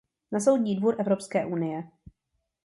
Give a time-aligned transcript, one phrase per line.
[0.31, 1.83] Na Soudní dvůr Evropské unie.